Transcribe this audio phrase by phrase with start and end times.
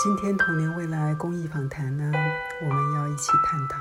[0.00, 2.04] 今天童年未来公益访谈呢，
[2.62, 3.80] 我们要一起探讨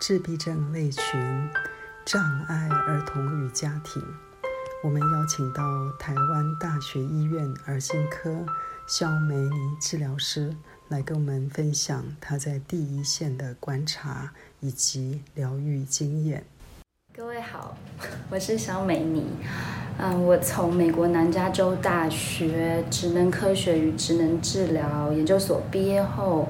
[0.00, 1.50] 自闭症类群
[2.06, 4.02] 障碍儿童与家庭。
[4.82, 8.46] 我们邀请到台湾大学医院儿心科
[8.86, 10.56] 肖梅妮治疗师
[10.88, 16.46] 来跟我们分享他在第一线的观察以及疗愈经验。
[17.14, 17.76] 各位好，
[18.30, 19.26] 我是肖梅妮。
[19.98, 26.48] 嗯，我从美国南加州大学职能科学与职能治疗研究所毕业后，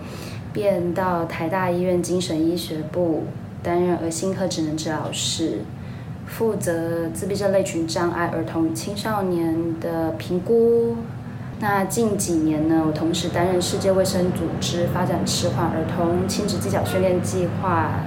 [0.52, 3.22] 便到台大医院精神医学部
[3.62, 5.60] 担任儿心科职能治疗师，
[6.26, 10.96] 负责自闭症类群障碍儿童与青少年的评估。
[11.60, 18.00] 那近几年呢，我同时担任世界卫生组织发展迟缓儿童亲子技巧训练计划。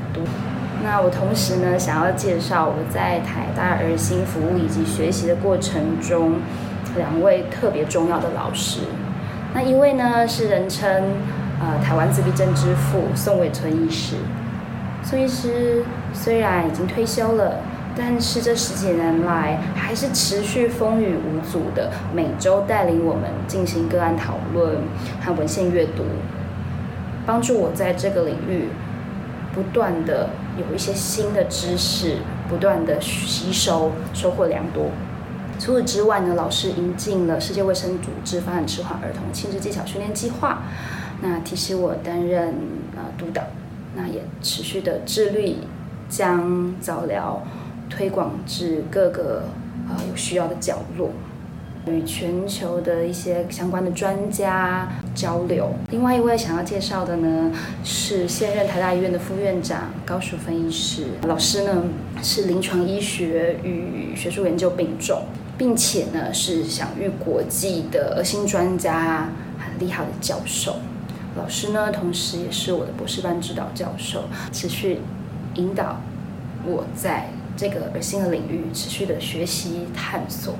[0.82, 6.36] 那我同时呢，想要介绍我在台大儿心服务以及学习的过程中，
[6.96, 8.80] 两位特别重要的老师。
[9.54, 10.90] 那一位呢是人称
[11.60, 14.16] 呃台湾自闭症之父宋伟存医师。
[15.04, 17.60] 宋医师虽然已经退休了，
[17.96, 24.78] 但是这十几年来还是持续风雨无阻的，每周带领我们进行个案讨论
[25.24, 26.04] 和文献阅读，
[27.26, 28.70] 帮助我在这个领域。
[29.52, 30.30] 不断的
[30.60, 32.18] 有一些新的知识，
[32.50, 34.90] 不断的吸收，收获良多。
[35.60, 40.64] 除此之外呢，老师引进了世界卫生组织发展迟缓儿童亲子技巧训练计划，
[41.22, 42.54] 那提醒我担任
[42.96, 43.44] 呃督导，
[43.96, 45.68] 那也持续的致力
[46.08, 47.44] 将早疗
[47.90, 49.44] 推广至各个
[49.90, 51.10] 呃有需要的角落。
[51.90, 55.74] 与全球的一些相关的专家交流。
[55.92, 57.52] 另外一位想要介绍的呢，
[57.84, 61.08] 是现任台大医院的副院长高淑芬医师。
[61.24, 61.84] 老师呢
[62.22, 65.24] 是临床医学与学术研究并重，
[65.58, 70.76] 并且呢是享誉国际的儿心专家，很厉害的教授。
[71.38, 75.00] 老师呢同时也是我的博士班指导教授，持续
[75.56, 76.02] 引导
[76.66, 80.54] 我在这个儿心的领域持续的学习探索。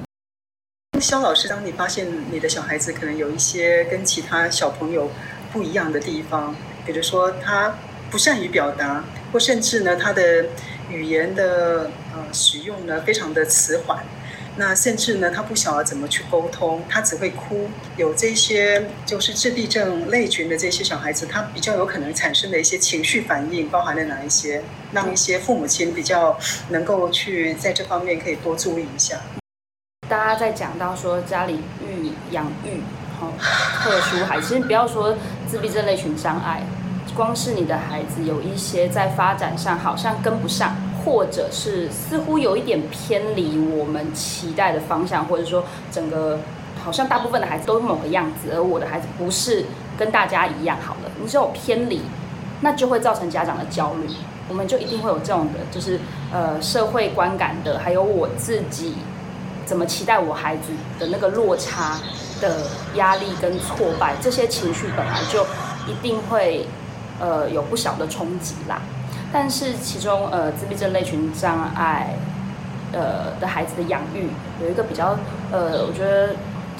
[1.00, 5.10] 肖老师，当你发现你的小孩子可能有一些跟其他小朋友
[5.52, 6.56] 不一样的地方，
[6.86, 7.76] 比如说他
[8.12, 10.46] 不善于表达，或甚至呢他的
[10.90, 14.04] 语言的呃使用呢非常的迟缓，
[14.58, 26.38] 那甚至呢他不晓得怎么去沟通，他只会哭，有这些就是自闭症类群的这些小孩子，他比较有可能产生的一些情绪反应包含了哪一些，让一些父母亲比较
[26.70, 29.20] 能够去在这方面可以多注意一下。
[30.10, 32.82] 大家在讲到说家里育养育，
[33.20, 33.32] 好
[33.84, 35.14] 特殊孩子， 其实不要说
[35.48, 36.64] 自闭症类群障碍，
[37.16, 40.76] 光是你的孩子有一些在发展上好像跟不上，
[41.06, 46.40] 或者是似乎有一点偏离我们期待的方向，或者说整个
[46.84, 49.64] 好像大部分的孩子都是某个样子，而我的孩子不是
[49.96, 52.02] 跟大家一样好了，你这种偏离，
[52.62, 54.08] 那就会造成家长的焦虑，
[54.48, 56.00] 我们就一定会有这种的，就是
[56.34, 58.96] 呃社会观感的，还有我自己。
[59.70, 62.00] 怎么期待我孩子的那个落差
[62.42, 62.58] 的
[62.96, 65.46] 压力跟挫败，这些情绪本来就
[65.86, 66.66] 一定会
[67.20, 68.82] 呃有不小的冲击啦。
[69.32, 72.16] 但是其中呃自闭症类群障碍
[72.92, 74.28] 呃的孩子的养育
[74.60, 75.16] 有一个比较
[75.52, 76.34] 呃我觉得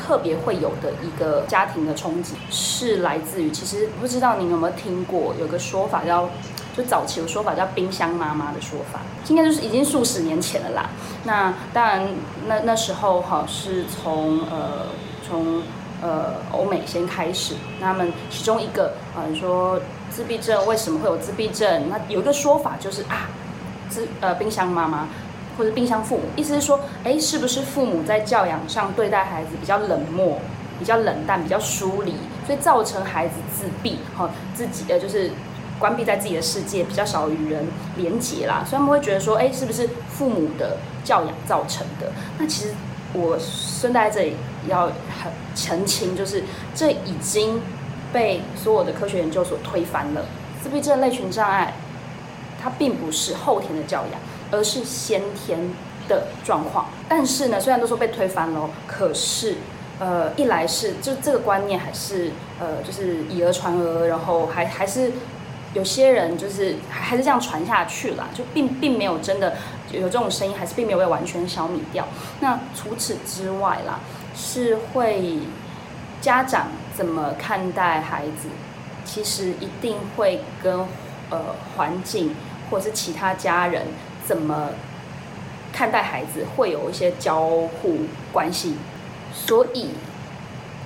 [0.04, 6.28] 特别会有的一个家庭的冲击，是来自于其实不知道您有没有听过有个说法叫。
[6.78, 10.90] 就早期有说法叫“冰箱妈妈”的说法，应该就是已经数十年前了啦。
[11.26, 12.08] 那当然，
[12.48, 14.88] 那那时候哈是从呃
[15.28, 15.62] 从
[16.02, 21.90] 呃欧美先开始，他们其中一个啊说自闭症为什么会有自闭症？
[21.90, 23.28] 那有一个说法就是啊，
[23.90, 25.10] 自呃冰箱妈妈
[25.58, 30.40] 或者冰箱父母，意思是说，哎，是不是父母在教养上对待孩子比较冷漠、
[30.80, 32.14] 比较冷淡、比较疏离，
[32.46, 34.00] 所以造成孩子自闭？
[34.16, 35.32] 哈，自己呃就是。
[35.80, 37.66] 关闭在自己的世界，比较少与人
[37.96, 42.12] 连结啦，所以他们会觉得说，哎，是不是父母的教养造成的？
[42.38, 42.72] 那其实
[43.14, 44.36] 我顺带这里
[44.68, 46.44] 要很澄清，就是
[46.76, 47.62] 这已经
[48.12, 50.26] 被所有的科学研究所推翻了。
[50.62, 51.74] 自闭症类群障碍，
[52.62, 54.20] 它并不是后天的教养，
[54.52, 55.58] 而是先天
[56.10, 56.88] 的状况。
[57.08, 59.56] 但是呢，虽然都说被推翻了，可是
[59.98, 65.14] 呃，一来是就这个观念还是呃，就是以讹传讹，然后还还是。
[65.74, 69.56] 有些人就是还是这样传下去了，就并并没有真的
[69.92, 72.08] 有这种声音，还是并没有被完全消灭掉。
[72.40, 74.00] 那除此之外啦，
[74.36, 75.40] 是会
[76.22, 78.50] 家长怎么看待孩子，
[79.06, 80.80] 其实一定会跟
[81.30, 82.36] 呃环境
[82.70, 83.84] 或者是其他家人
[84.26, 84.70] 怎么
[85.72, 88.00] 看待孩子会有一些交互
[88.34, 88.76] 关系。
[89.32, 89.92] 所以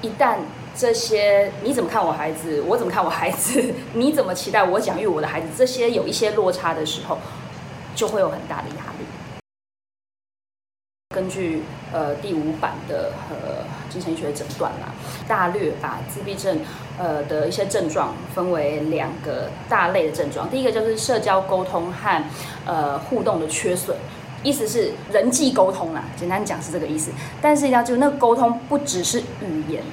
[0.01, 0.39] 一旦
[0.75, 7.18] 这些你怎么看我孩子，我怎么看我孩子， 你怎么期待我养育我的孩子，这些有一些落差的时候，
[7.96, 9.06] 就会有很大的压力。
[11.16, 11.62] 根据
[11.94, 14.92] 呃第五版的呃精神医学诊断啦，
[15.28, 16.60] 大略把自闭症
[16.98, 20.50] 呃的一些症状分为两个大类的症状。
[20.50, 22.24] 第一个就是社交沟通和
[22.66, 23.96] 呃互动的缺损，
[24.42, 27.12] 意思是人际沟通啦，简单讲是这个意思。
[27.40, 29.84] 但是要就那个沟通不只是语言，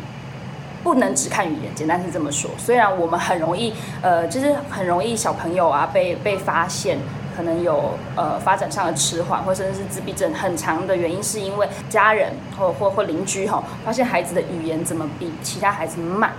[0.82, 2.50] 不能只看语言，简单是这么说。
[2.58, 3.72] 虽然我们很容易
[4.02, 6.98] 呃就是很容易小朋友啊被被发现。
[7.36, 16.32] 可能有呃发展上的迟缓，或甚至是自闭症，很长的原因是因为家人或 或或邻居哈发现孩子的语言怎么比其他孩子慢。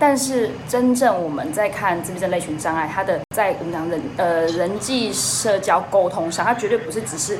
[0.00, 7.38] 但是真正我们在看自闭症类群障碍，他的在我们讲人呃人际社交沟通上，他绝对不是只是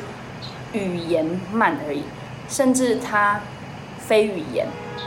[0.73, 2.05] 语言慢而已，
[2.49, 3.41] 甚至他
[4.09, 4.67] 非语言，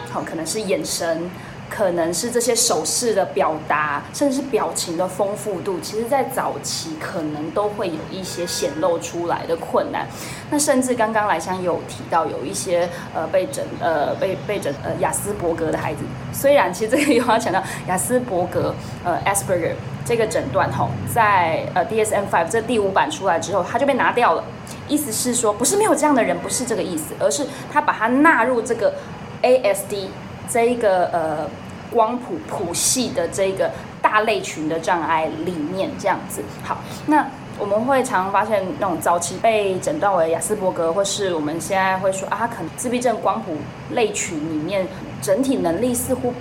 [0.09, 1.29] 好可能是眼神。
[1.73, 10.05] 可能是这些手势的表达，甚至是表情的丰富度，其实在早期可能都会有一些显露出来的困难。
[10.49, 18.75] 那甚至刚刚来香有提到，有一些呃被诊呃被被诊呃雅斯伯格的孩子，虽然其实这个又要强调雅斯伯格
[19.05, 19.71] 呃 Asperger
[20.03, 24.43] 这个诊断吼，在呃 DSM-5 这第五版出来之后，它就被拿掉了。
[24.91, 28.93] 意思是说，不是没有这样的人，不是这个意思，而是他把它纳入这个
[29.41, 30.07] ASD。
[30.53, 31.49] 这一个呃
[31.89, 33.71] 光谱谱系的这个
[34.01, 36.79] 大类群的障碍里面，这样子好。
[37.05, 37.25] 那
[37.57, 43.55] 我们会常发现那种早期被诊断为雅斯伯格，或是我们现在会说啊，可能自闭症光谱
[43.91, 44.85] 类群里面
[45.21, 46.33] 整体能力似乎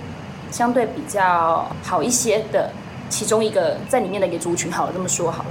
[0.51, 2.69] 相对比较好一些的
[3.11, 4.71] 其中一个在里面的一个族群。
[4.71, 5.49] 好了，这么说好了，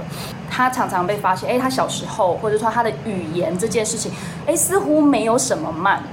[0.49, 4.11] 他常常被发现，哎，他小时候或者说他的语言这件事情，
[4.45, 6.03] 哎，似乎没有什么慢。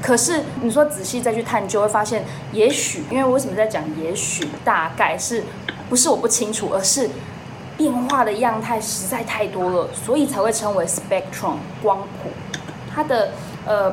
[0.00, 5.42] 可是你说仔细再去探究，会发现，也许因为为什么在讲，也许大概是
[5.90, 7.10] 不是我不清楚，而是
[7.76, 12.30] 变化的样态实在太多了，所以才会称为 spectrum 光谱。
[12.94, 13.30] 它的
[13.66, 13.92] 呃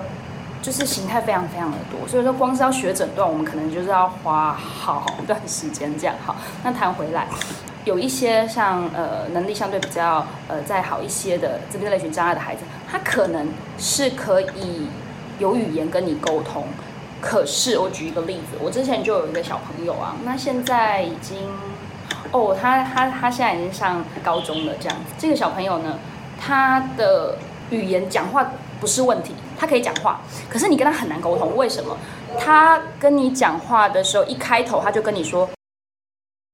[0.66, 6.16] 就是形态非常非常的多，所以说光是要学诊断，我们可能就是要花好一段时间这样。
[6.26, 7.28] 好，那谈回来，
[7.84, 14.88] 有一些像呃能力相对比较呃再好一些的自闭类型障碍的孩子，他可能是可以。
[15.38, 16.64] 有语言跟你沟通，
[17.20, 21.38] 可是我举一个例子，我之前就有一个小朋友啊，那现在已经，
[22.32, 25.14] 哦，他他他现在已经上高中了，这样子。
[25.18, 26.00] 这个小朋友呢，
[26.40, 27.38] 他的
[27.70, 30.20] 语言讲话不是问题，他可以讲话，
[30.50, 31.98] 可是你跟他很难沟通，为什么？
[32.40, 35.50] 他跟你讲话的时候，一开头他就跟你说。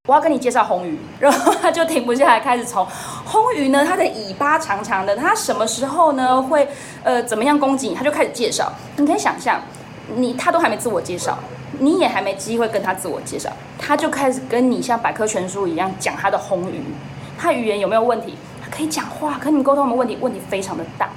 [0.09, 2.83] 我要跟你介绍红鱼，然后他就停不下来，开始从
[3.23, 6.67] 红鱼呢，它的尾巴长长的，它什么时候呢会
[7.03, 7.95] 呃怎么样攻击你？
[7.95, 8.73] 他就开始介绍。
[8.97, 9.61] 你可以想象，
[10.15, 11.37] 你他都还没自我介绍，
[11.77, 16.83] 你也还没机会跟他自我介绍，他就开始跟你像百科全书一样讲他的红鱼。
[17.37, 18.35] 他语言有没有问题？
[18.59, 20.17] 他可以讲话，跟你沟通的问题？
[20.19, 21.09] 问题非常的大。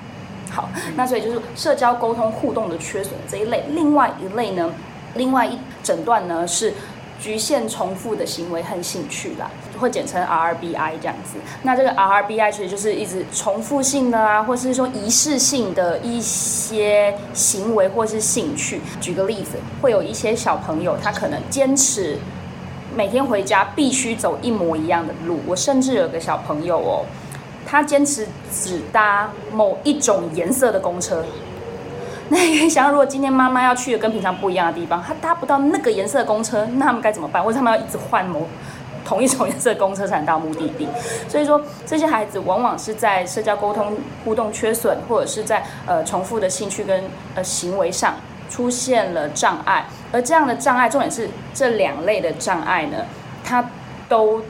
[0.54, 3.64] 好，那所以就是社交沟通互动的缺损这一类。
[3.70, 4.72] 另外一类呢，
[5.14, 6.72] 另外一诊断呢是。
[7.20, 9.48] 局限重复的行为和兴趣啦，
[9.78, 11.38] 会简称 RBI 这样子。
[11.62, 18.82] 那这个 RBI 其实就是一直重复性的啊，或是说仪式性的一些行为或是兴趣。
[19.00, 22.18] 举个例子，会有一些小朋友，他可能坚持
[22.94, 25.38] 每天回家必须走一模一样的路。
[25.46, 27.06] 我甚至有个小朋友哦，
[27.66, 31.24] 他坚持只搭某一种颜色的公车。
[32.30, 37.42] 那你想，如果今天妈妈要去的跟平常不一样的地方，她搭不到那个颜色的公车，那他们该怎么办？
[37.44, 38.48] 或者他们要一直换某
[39.04, 40.88] 同一种颜色的公车才能到目的地？
[41.28, 43.94] 所以说，这些孩子往往是在社交沟通
[44.24, 47.04] 互动缺损，或者是在呃重复的兴趣跟
[47.34, 48.14] 呃行为上
[48.48, 49.84] 出现了障碍。
[50.10, 53.04] 而这样的障碍，重点是这两类的障碍呢，
[53.44, 53.62] 它
[54.08, 54.40] 都。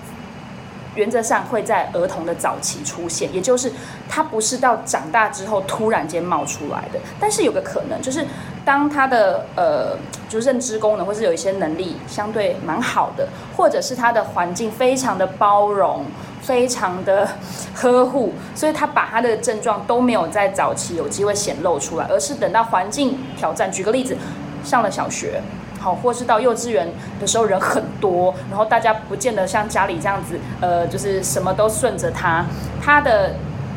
[0.95, 3.73] 原则上会在儿童的早期出现，也就是
[4.09, 7.01] 他不是到长大之后突然间冒出来的。
[7.19, 8.27] 但是有个可能，就是
[8.65, 9.97] 当他的呃，
[10.29, 16.05] 就认知功能或是有一些能力相对蛮好的，或者是他的环境非常的包容、
[16.41, 17.29] 非常的
[17.75, 23.71] 呵护，所以他把他的症状都没有在早期有机会显露出来，而是等到环境挑战。
[23.71, 24.17] 举个例子，
[24.65, 25.41] 上了小学。
[25.85, 26.88] 好，或是到幼稚园
[27.21, 32.47] 的时候人很多，然后大家不见得像家里这样子，呃，就是什么都顺着他，
[32.81, 33.35] 他的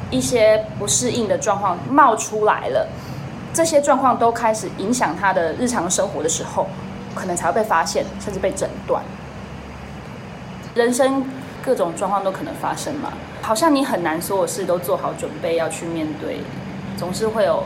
[0.10, 2.88] 一些不适应的状况冒出来了，
[3.54, 6.68] 这些状况都开始影响他的日常生活的时候，
[7.14, 9.04] 可能才会被发现，甚至被诊断。
[10.76, 11.26] 人生
[11.62, 13.12] 各种状况都可能发生嘛，
[13.42, 16.40] 好像你很难所有事都做好准备要去面对，
[16.96, 17.64] 总是会有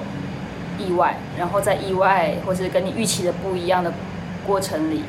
[0.80, 3.94] 意外，然后在意外或是跟你预期的不一样的。
[4.46, 5.04] 过程里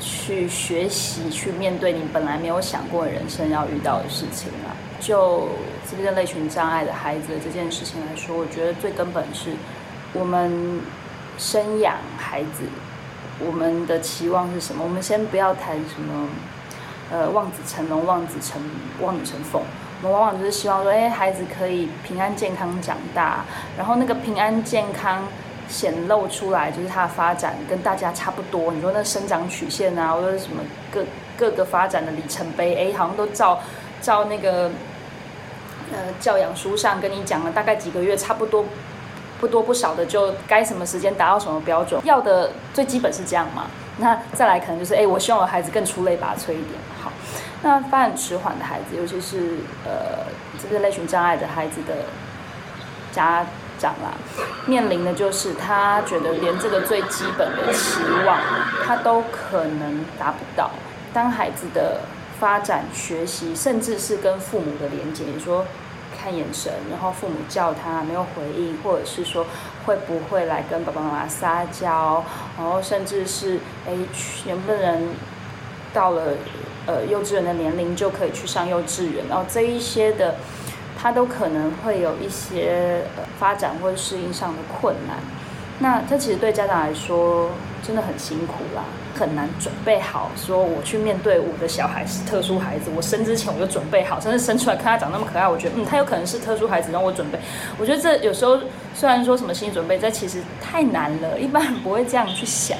[0.00, 4.74] 去学习，去面对你本来没有想过人生要遇到的事情啊。
[5.00, 5.48] 就
[5.84, 9.50] 自闭症类群障碍的孩子这件事情来说，我觉得最根本是
[10.12, 10.80] 我们
[11.38, 12.62] 生养孩子，
[13.40, 14.84] 我们的期望是什么？
[14.84, 16.28] 我们先不要谈什么，
[17.10, 18.62] 呃，望子成龙、望子成
[19.00, 19.60] 望女成凤。
[20.02, 23.44] 我们往往就是希望说，哎，孩子可以平安健康长大，
[23.76, 25.24] 然后那个平安健康
[25.72, 28.70] 显露出来，就是他的发展跟大家差不多。
[28.70, 30.62] 你说那生长曲线啊，或者什么
[30.92, 31.02] 各
[31.38, 33.58] 各个发展的里程碑，哎，好像都照
[34.02, 34.70] 照那个
[35.90, 38.66] 呃教养书上跟你讲了，大概几个月差不多
[39.40, 43.64] 不多不少的，就该什么时间达到什么标准，要的最基本是这样嘛。
[43.96, 47.10] 那再来可能就是，哎，我希望我孩子更出类拔萃一点，好。
[47.64, 50.26] 那发展迟缓的孩子，尤其是呃
[50.60, 51.94] 这个类型障碍的孩子的
[53.12, 53.46] 家
[53.82, 54.14] 长啦，
[54.66, 58.38] 面临的就是他觉得连这个最基本的期望，
[58.86, 60.70] 他都可能达不到。
[61.12, 62.02] 当孩子的
[62.38, 65.66] 发展、学习，甚至是跟父母的连接，你说
[66.16, 69.44] 看眼神，然后父母叫他没有回应，或者是说
[69.84, 72.24] 会不会来跟爸爸妈妈撒娇，
[72.56, 73.58] 然后甚至是
[73.88, 73.92] 哎
[74.46, 75.08] 能不能
[75.92, 76.34] 到了。
[76.84, 80.34] 呃，幼稚园的年龄就可以去上幼稚园，然后这一些的，
[81.02, 85.16] 他都可能会有一些呃发展或者适应上的困难。
[85.80, 87.50] 那这其实对家长来说
[87.82, 88.84] 真的很辛苦啦，
[89.18, 97.38] 很难准备好，说我去面对我的小孩是特殊孩子，我生之前我就准备好，甚至生出来看他长那么可爱，我觉得嗯，他有可能是特殊孩子，让我准备。
[97.78, 98.60] 我觉得这有时候
[98.94, 102.78] 虽然说什么心理准备，这其实太难了，一般不会这样去想。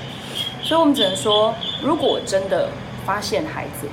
[0.62, 1.52] 所以我们只能说，
[1.82, 2.68] 如果真的。
[3.04, 3.88] 发现孩子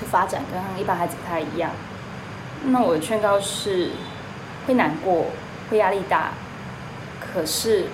[0.00, 1.70] 的发展跟一般孩子不太一样，
[2.64, 3.90] 那我的劝告是：
[4.66, 5.26] 会难过，
[5.70, 6.32] 会压力大，
[7.20, 7.86] 可是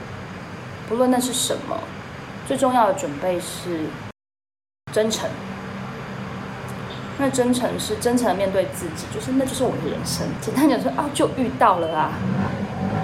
[0.88, 1.78] 不论那是什么，
[2.46, 3.80] 最重要的准备是
[4.92, 5.28] 真诚。
[7.16, 10.26] 那真诚是真诚的面对自己，就是那就是我的人生。
[10.40, 12.10] 简单讲说啊，就遇到了啊，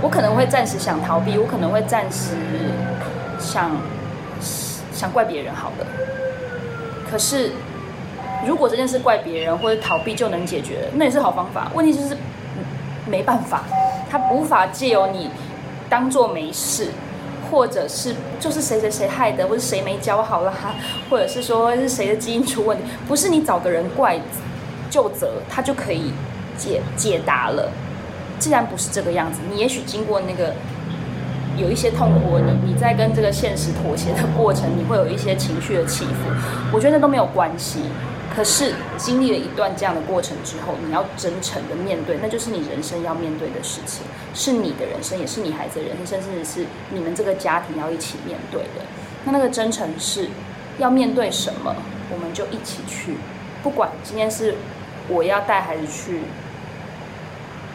[0.02, 2.34] 我可能会暂时想逃避，我可能会暂时
[3.38, 3.70] 想
[4.92, 5.86] 想怪别人，好的。
[7.08, 7.52] 可是，
[8.46, 11.70] 如果这件事怪别人或者逃避就能解决，那也是好方法。
[11.74, 12.16] 问题就是
[13.06, 13.64] 没办法，
[14.10, 15.30] 他无法借由你
[15.88, 16.88] 当做没事，
[17.50, 20.52] 或者是就是谁谁谁害的，或者谁没教好了，
[21.10, 24.18] 或者是说是谁的基因出问题，不是你找个人怪
[24.88, 26.12] 就责，他就可以
[26.56, 27.70] 解解答了。
[28.38, 30.54] 既然不是这个样子，你也许经过那个。
[31.56, 36.30] 有一些痛苦，你你在跟这个现实妥协的过程，你会有一些情绪的起伏，
[36.72, 37.80] 我觉得那都没有关系。
[38.34, 48.86] 可是经历了一段这样的过程之后，你要真诚的面对，那就是你人生要面对的事情，是你的人生，也是你孩子的人生，甚至是你们这个家庭要一起面对的。
[49.24, 50.28] 那那个真诚是
[50.78, 51.74] 要面对什么，
[52.10, 53.16] 我们就一起去。
[53.62, 54.54] 不管今天是
[55.08, 56.22] 我要带孩子去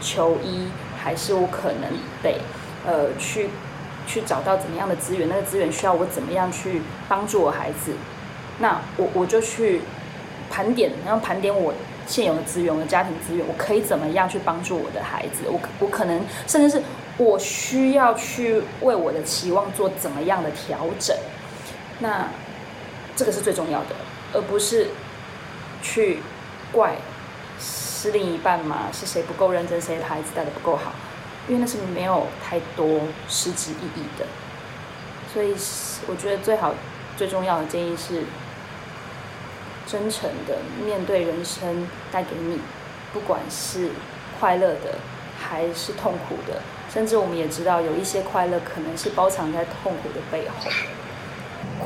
[0.02, 1.92] 求医，还是我可能
[2.24, 2.40] 得
[2.86, 3.50] 呃去。
[4.08, 7.94] 去找到怎么样的资源，那个资源需要我怎么样去帮助我孩子？
[8.60, 9.82] 那我我就去
[10.56, 11.74] 盘点，然后盘点我
[12.08, 15.44] 现有的资源，我的家庭资源，我可以怎么样去帮助我的孩子？
[15.48, 16.82] 我我可能甚至是
[17.18, 21.14] 我需要去为我的期望做怎么样的调整？
[22.00, 22.26] 那
[23.18, 23.88] 这个是最重要的，
[24.32, 24.92] 而不是
[25.82, 26.20] 去
[26.72, 26.96] 怪
[27.60, 28.84] 是另一半嘛？
[28.94, 29.82] 是谁不够认真？
[29.82, 30.94] 谁的孩子带的不够好？
[31.50, 34.26] 因为那是没有太多实质意义的，
[35.34, 35.54] 所以
[36.08, 36.74] 我觉得最好、
[37.18, 38.24] 最重要的建议是
[39.86, 42.60] 真诚的面对人生带给你，
[43.14, 43.90] 不管是
[44.40, 44.98] 快乐的
[45.40, 46.62] 还是痛苦的，
[46.92, 50.56] 甚至我们也知道有一些快乐可能是包藏在痛苦的背后。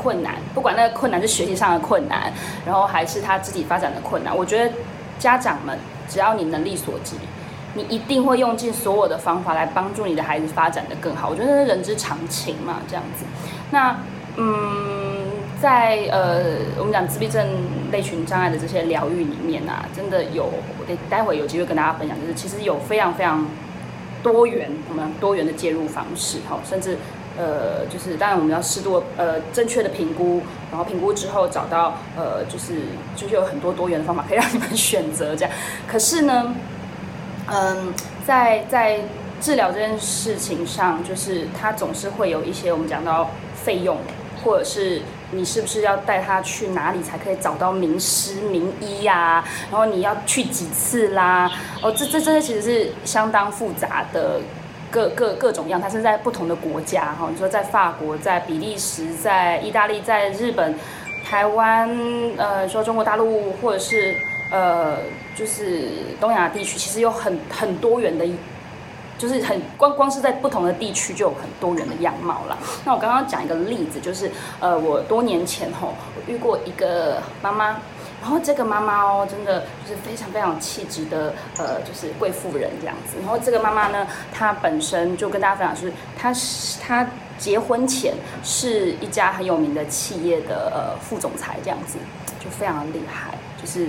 [0.02, 2.32] 困难，不管那个困难是学习上的困难，
[2.66, 4.74] 然后还是他自己发展的困难，我觉得
[5.18, 5.78] 家长们
[6.08, 7.18] 只要你能力所及。
[7.76, 13.24] 你一定会用尽所有的方法来帮助你的孩子发展的更好，我觉得那是人之常情嘛，这样子。
[13.70, 13.96] 那
[14.38, 14.99] 嗯，
[15.62, 17.46] 在呃我们讲自闭症
[17.92, 23.46] 类群障碍的这些疗愈里面啊，真的有，我待会有机会跟大家分享，就是其实有非常非常
[24.24, 26.98] 多元，我们多元的介入方式，哈，甚至
[27.38, 32.76] 呃就是当然我们要适度呃正确的评估，然后评估之后找到呃就是
[33.16, 35.54] 就是有很多多元的方法可以让你们选择这样。
[35.88, 36.56] 可是呢？
[37.52, 37.92] 嗯，
[38.28, 39.00] 在在
[39.42, 43.98] 治疗这件事情上，就是它总是会有一些我们讲到费用，
[44.44, 49.44] 或者是你是不是要带他去哪里才可以找到名师名医呀？
[49.72, 51.52] 然后你要去几次啦？
[51.82, 54.40] 哦，这这这些其实是相当复杂的
[54.90, 57.28] 各各各种样，它是在不同的国家哈。
[57.32, 60.76] 你说在法国、在比利时、在意大利、在日本。
[61.22, 61.88] 台湾，
[62.38, 64.16] 呃，说中国大陆或者是
[64.50, 64.98] 呃，
[65.36, 68.26] 就是东亚地区，其实有很很多元的。
[69.20, 72.58] 就是很光光是在不同的地区就有很多元的样貌了。
[72.86, 77.66] 那我刚刚讲一个例子，就是呃，我多年前吼，我遇过一个妈妈，
[78.22, 83.18] 然后这个妈妈哦，真的就是非常非常气质的，呃，就是贵妇人这样子。
[83.20, 87.06] 然后这个妈妈呢，她本身就跟大家分享，就是她是她
[87.38, 91.98] 结婚前是一家很有名的企业的呃副总裁这样子，
[92.40, 93.38] 就非常厉害。
[93.62, 93.88] 就是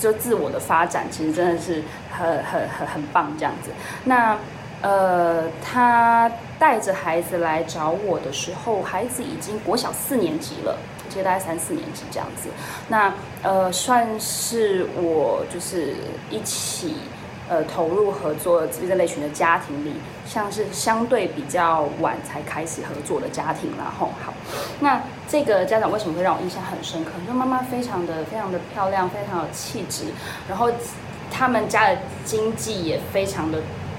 [0.00, 3.70] 就自我的发展，其实真的是很很很很棒这样子。
[4.04, 4.36] 那
[4.80, 10.76] 呃，他带着孩子来找我的时候，孩子已经国小四年级了，
[11.08, 12.48] 其实大概三四年级这样子。
[12.88, 15.94] 那呃，算是我就是
[16.30, 16.96] 一起。
[17.52, 19.92] 呃，投入合作这类群的家庭里，
[20.24, 24.32] 像是相对比较晚才开始合作的家庭然后好，
[24.80, 27.10] 那这个家长为什么会让我印象很深刻？
[27.26, 30.04] 说妈妈非常的非常的漂亮，非常有气质，
[30.48, 30.70] 然后
[31.30, 33.58] 他们家的经济也非常的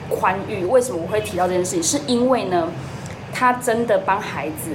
[0.10, 0.66] 宽裕。
[0.66, 1.84] 为什么我会提到这件事情？
[1.84, 2.68] 是因为呢，
[3.32, 4.72] 他真的帮孩子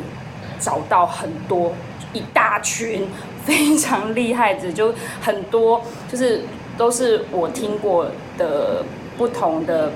[0.60, 1.72] 找到很多
[2.12, 3.08] 一大群
[3.44, 6.44] 非常厉害的，就很多就是。
[6.78, 8.06] 都是我听过
[8.38, 8.82] 的
[9.18, 9.90] 不同的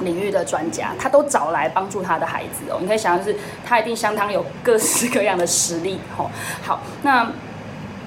[0.00, 2.78] 领域的专家，他都找来帮助他的孩子哦。
[2.80, 6.28] 你可以想象是，他一定相当有各式各样的实力哦。
[6.62, 7.30] 好，那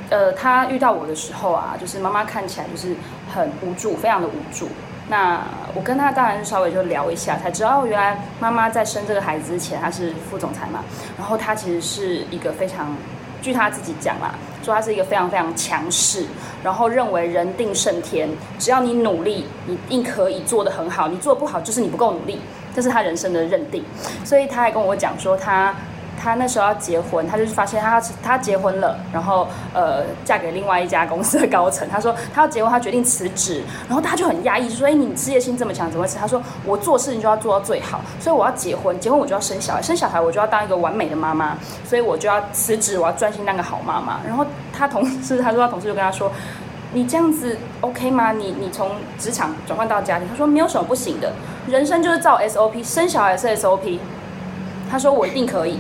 [0.10, 2.94] 呃，他遇到我的时候啊，就是妈妈看起来就是
[3.34, 4.68] 很无助，非常的无助。
[5.08, 5.42] 那
[5.74, 10.84] 我跟他当然稍微就聊一下，才知道原来妈妈在生这个孩子之前，她是副总裁嘛。
[11.18, 12.96] 然后她其实是一个非常。
[13.42, 16.26] 据他自己讲啦，说他是一个非常非常强势，
[16.64, 21.08] 然后认为人定胜天，只要你努力，你一定可以做得很好。
[21.08, 22.40] 你做不好，就是你不够努力，
[22.76, 23.84] 这是他人生的认定。
[24.24, 25.76] 所以他还跟我讲说他。
[26.20, 31.88] 她那时候要结婚，她就是发现她她结婚了，然后呃嫁给另外一家公司的高层。
[31.90, 46.32] 她说她要结婚，她决定辞职，然后她就很压抑，就说：“哎，你事业心这么强，怎么会辞？”她说：“我做事情就要做到最好，所以我要结婚，结婚我就要生小孩，生小孩我就要当一个完美的妈妈，所以我就要辞职，我要专心当个好妈妈。”然后她同事，她说她同事就跟她说
[46.94, 48.32] ：“你这样子 OK 吗？
[48.34, 51.32] 你你从职场转换到家庭，她说没有什么不行的，
[51.68, 54.00] 人生就是照 SOP，生小孩是 SOP。”
[54.92, 55.80] 她说：“我一定可以。”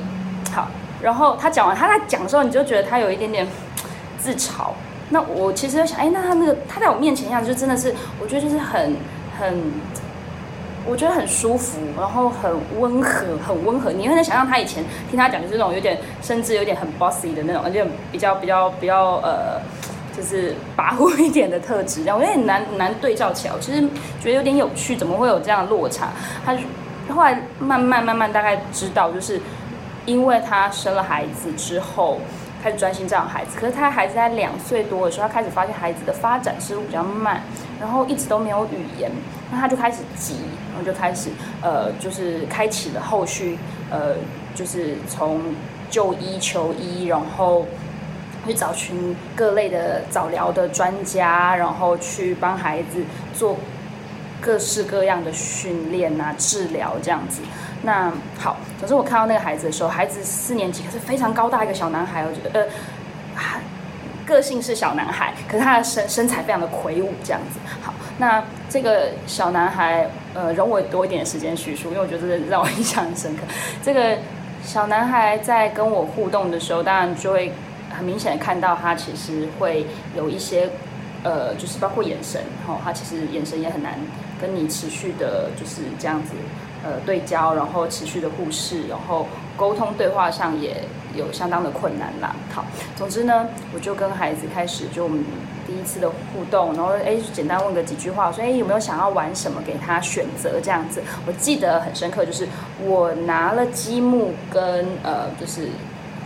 [0.51, 0.67] 好，
[1.01, 3.47] 然后他讲完，他在讲的时候，你就觉得他有一点点
[4.17, 4.71] 自嘲。
[5.11, 8.95] 那我其实想，哎，那他那个他在我面前样，就真的是，我觉得就是很
[9.39, 9.71] 很，
[10.85, 13.91] 我觉得很舒服，然后很温和，很温和。
[13.91, 19.59] 你会想象他以前听他讲，就是那种有点，甚至有点很 bossy 的那种，而且比较比较比较呃，
[20.15, 22.01] 就是跋扈一点的特质。
[22.03, 23.81] 这样我有点难难对照起来，我其实
[24.21, 26.09] 觉得有点有趣，怎么会有这样的落差？
[26.45, 26.55] 他
[27.15, 29.41] 后来慢慢慢慢大概知道，就是。
[30.09, 32.19] 因为他生了孩子之后，
[32.63, 33.59] 开始专心照顾孩子。
[33.59, 37.43] 可是他孩子在两岁多的时候，他开始发现孩子的发展似乎比较慢，
[37.79, 39.11] 然后一直都没有语言，
[39.51, 40.37] 那他就开始急，
[40.69, 41.29] 然后就开始
[41.61, 43.59] 呃，就是开启了后续
[43.91, 44.15] 呃，
[44.55, 45.41] 就是从
[45.91, 47.67] 就医求医，然后
[48.47, 53.57] 去找寻各类的早疗的专家，然后去帮孩子做
[54.41, 57.43] 各式各样的训练啊、治疗这样子。
[57.81, 62.67] 那好，总之我看到那个孩子的时候，孩子四年级，可是非常高大一个小男孩，我觉得呃，
[64.25, 67.59] 个性是小男孩，可是他的身身材非常的魁梧，这样子。
[67.81, 73.43] 好，那这个小男孩，呃，容我多一点时间叙述，因为我觉得让我印象很深刻。
[73.81, 74.17] 这个
[74.61, 77.51] 小男孩在跟我互动的时候，当然就会
[77.89, 80.69] 很明显的看到他其实会有一些，
[81.23, 83.93] 呃，就是包括眼神，哈，他其实眼神也很难
[84.39, 86.33] 跟你持续的就是这样子。
[86.83, 90.83] 呃，对焦，然后持续的忽视，然后沟通对话上也
[91.15, 92.35] 有相当的困难啦。
[92.53, 92.65] 好，
[92.95, 95.23] 总之呢，我就跟孩子开始就我们
[95.67, 101.01] 第一次的互动，然后哎，简单问个几句话，我说哎，有没有想要玩什么，给他选择这样子。
[101.25, 102.47] 我记得很深刻，就是
[102.83, 105.69] 我拿了积木跟呃，就是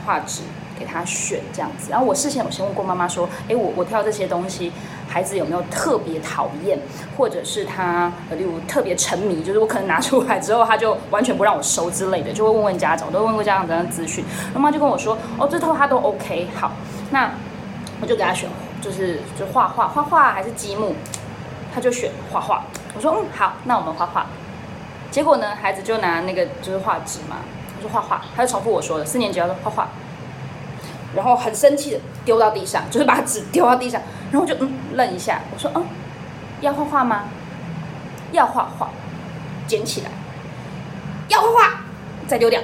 [0.06, 0.42] 画纸。
[0.76, 4.72] 给他选这样子，然后我事前我先问过妈妈说，哎，我我挑这些东西，
[5.14, 6.76] 孩子有没有特别讨厌，
[7.16, 16.72] 或者是他，例如特别沉迷，就是我可能拿出来之后，他就完全不让我收之类的，就会问问家长，我都问过家长怎样资讯，妈妈就跟我说，哦，这套他都 OK，好，
[17.12, 17.30] 那
[18.02, 18.50] 我就给他选，
[18.82, 20.96] 就是就画画，画画还是积木，
[21.72, 22.64] 他就选画画，
[22.96, 24.26] 我说嗯好，那我们画画，
[25.12, 27.38] 结果呢，孩子就拿那个就是画纸嘛，
[27.76, 29.88] 他说画画，他就重复我说的，四年级要画画。
[31.16, 35.84] 然后很生气的丢到地上，就是把纸丢到地上，然后就嗯愣一下，我说嗯，
[36.62, 37.24] 要画画吗？
[38.32, 38.90] 要画画，
[39.68, 40.10] 捡起来，
[41.28, 41.82] 要画画，
[42.28, 42.60] 再丢掉，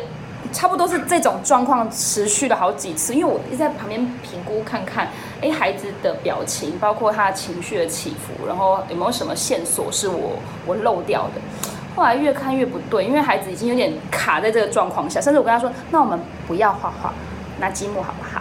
[0.51, 5.09] 差不多是这种状况持续了好几次，因为我一直在旁边评估看看，
[5.41, 11.41] 哎，孩子的表情，包括他的情绪的起伏，然后有没有什么线索是我我漏掉的。
[11.95, 17.13] 后来越看越不对，因为孩子已经有点卡在这个状况下，甚至我跟他说：“那我们不要画画，
[17.59, 18.38] 拿积木好不好？”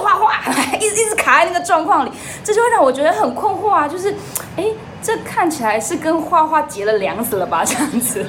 [0.00, 0.32] 画画，
[0.80, 2.10] 一直一直卡在那个状况里，
[2.42, 3.86] 这就会让我觉得很困惑啊！
[3.86, 4.12] 就是，
[4.56, 4.64] 哎，
[5.02, 7.62] 这看起来是跟画画结了梁子了吧？
[7.66, 8.26] 这样子。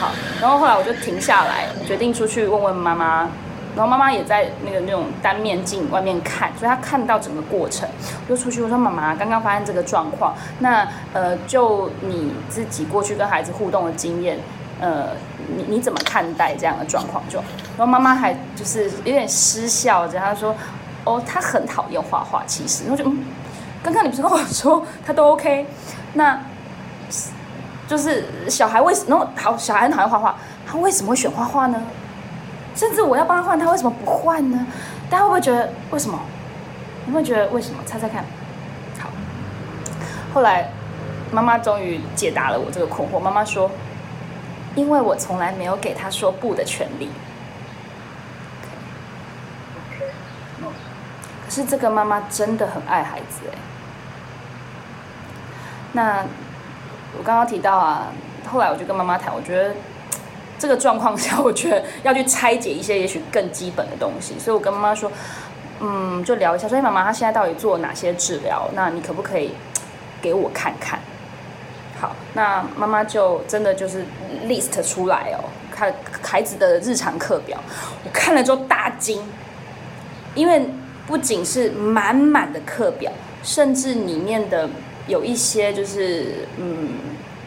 [0.00, 3.28] 好，然后后来我就停下来，决定出去问问妈妈。
[3.74, 7.88] 然后妈妈也在那个那种单面镜外面看，所以她看到整个过程。
[8.28, 14.38] 就出去我说：“妈妈，刚刚发生这个状况，那呃，就你自己过去跟孩子互动的经验，
[14.78, 15.16] 呃，
[15.56, 17.38] 你你怎么看待这样的状况？”就
[17.78, 20.54] 然后妈妈还就是有点失笑着，她说
[21.04, 23.24] ：“哦，他很讨厌画画，其实。”我就嗯，
[23.82, 25.66] 刚刚你不是跟我说他都 OK，
[26.14, 26.40] 那
[27.88, 29.56] 就是小孩为什么好？
[29.56, 30.36] 小孩很讨厌画画，
[30.66, 31.82] 他为什么会选画画呢？
[32.74, 34.66] 甚至我要帮他换，他为什么不换呢？
[35.10, 36.18] 大家会不会觉得为什么？
[37.04, 37.82] 你会觉得为什么？
[37.84, 38.24] 猜猜看。
[38.98, 39.10] 好，
[40.32, 40.70] 后来
[41.32, 43.18] 妈妈终于解答了我这个困惑。
[43.18, 43.70] 妈妈说
[44.76, 47.10] ：“因为我从来没有给他说不的权利。”
[51.52, 53.58] 是这个妈妈真的很爱孩子哎。
[55.92, 56.24] 那
[57.18, 58.06] 我刚刚提到啊，
[58.50, 59.74] 后来我就跟妈妈谈，我觉得。
[60.58, 65.10] 这个状况下，我觉得要去拆解一些也许更基本的东西，所以我跟妈妈说，
[65.80, 68.68] 嗯，就聊一下，说，哎，妈妈，她现在到底做哪些治疗？
[68.72, 69.56] 那你可不可以
[70.20, 71.00] 给我看看？
[72.00, 74.06] 好，那妈妈就真的就是
[74.46, 77.58] list 出来哦，看孩子的日常课表，
[78.04, 79.20] 我看了之后大惊，
[80.36, 80.64] 因为
[81.12, 84.66] 不仅是满满的课表，甚至里面的
[85.06, 86.88] 有一些就是，嗯，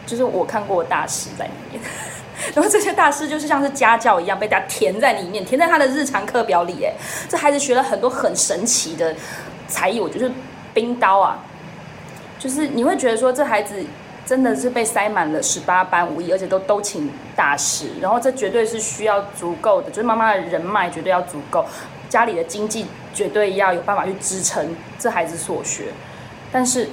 [0.06, 1.82] 就是我看过大师在里面。
[2.54, 6.84] 然后这些大师就是像是家教一样被大家填在里面，填在他的日常课表里。
[6.84, 6.92] 哎，
[7.28, 9.12] 这孩子学了很多很神奇的
[9.66, 10.30] 才艺，我觉得
[10.72, 11.42] 冰刀啊，
[12.38, 13.84] 就是你会觉得说这孩子
[14.24, 17.86] 真的是被塞满了十八般武艺，而且都都请大师。
[18.00, 21.64] 然后这绝对是需要足够的，就是妈妈的人脉绝对要足够，
[22.08, 25.86] 家里的经济绝对要有办法去支撑这孩子所学。
[26.52, 26.88] 但是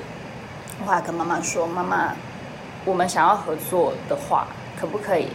[0.83, 2.15] 我还跟妈妈说，妈妈，
[2.83, 4.47] 我们想要合作的话。
[4.75, 5.29] 可不可以，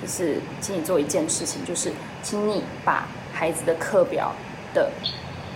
[0.00, 1.90] 就是请你做一件事情，就是
[2.22, 4.32] 请你把孩子的课表
[4.72, 4.88] 的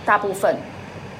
[0.03, 0.57] 大部分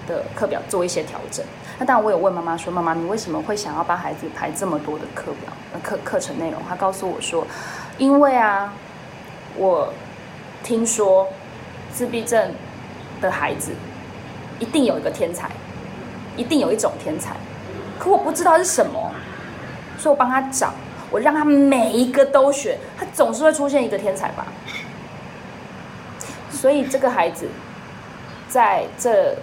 [0.05, 1.45] 的课表做一些调整。
[1.79, 7.47] 那当然，我有问妈妈说：“妈妈，你为什么会想要帮孩子排这么多的课表、课课程内容？”她告诉我说
[7.97, 8.73] ：“因为啊，
[9.55, 9.93] 我
[10.61, 11.29] 听说
[11.93, 12.51] 自闭症
[13.21, 13.71] 的孩子
[14.59, 15.49] 一定有一个天才，
[16.37, 17.35] 一定有一种天才，
[17.99, 19.11] 可我不知道是什么，
[19.97, 20.73] 所以我帮他找。”
[21.11, 24.47] 我让他每一个都学，他总是会出现一个天才吧。
[26.49, 27.47] 所以这个孩子
[28.49, 29.35] 在这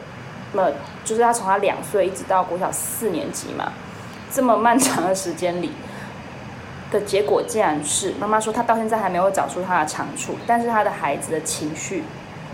[0.53, 0.71] 么
[1.05, 3.73] 就是他从他两岁一直到国小四年级嘛，
[4.31, 5.71] 这么漫长的时间里
[6.91, 12.03] 的结果，竟然是妈妈说他到现在还没有找出他的长处，但是他的孩子的情绪，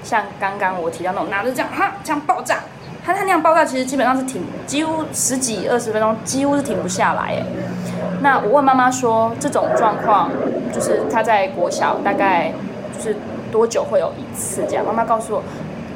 [0.03, 2.61] 像刚刚我提到那种拿着这样哈这样爆炸，
[3.05, 7.43] 他他那样爆炸其实基本上是停几乎十几二十分钟几乎是停不下来哎。
[8.21, 10.31] 那我问妈妈说，这种状况
[10.73, 12.53] 就是他在国小大概
[12.97, 13.17] 就是
[13.53, 14.85] 多久会有一次这样？
[14.85, 15.43] 妈妈告诉我，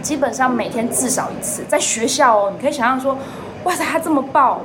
[0.00, 1.64] 基本上每天至少一次。
[1.68, 3.18] 在学校哦，你可以想象说，
[3.64, 4.60] 哇塞，他这么爆，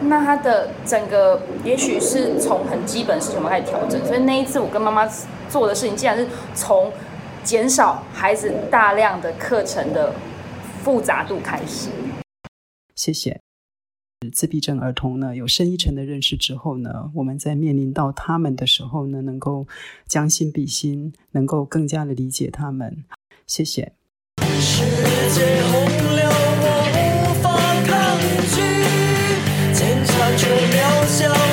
[0.00, 4.02] 那他的整个也许是从很基本事情开始调整。
[4.06, 5.06] 所以那一次我跟妈妈
[5.50, 6.90] 做的事情，竟然是从
[7.46, 10.12] 减少孩子大量的课程的
[10.82, 11.88] 复杂度开始。
[12.96, 13.40] 谢谢。
[14.32, 19.68] 自闭症儿童呢，有深一层的认识之后呢，我们在面临到他们的时候呢，能够
[20.08, 23.04] 将心比心，能够更加的理解他们。
[23.46, 23.92] 谢谢。
[24.58, 24.82] 世
[25.32, 25.84] 界洪
[26.16, 26.28] 流，
[26.62, 26.66] 我
[27.22, 27.46] 无法
[27.86, 28.18] 抗
[28.50, 31.45] 拒，坚强却渺小。